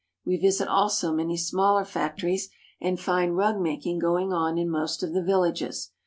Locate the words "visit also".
0.37-1.13